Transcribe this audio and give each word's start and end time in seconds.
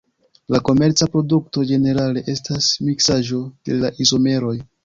La 0.53 0.59
komerca 0.69 1.07
produkto 1.15 1.67
ĝenerale 1.73 2.25
estas 2.35 2.73
miksaĵo 2.91 3.45
de 3.69 3.81
la 3.85 3.97
izomeroj. 4.09 4.61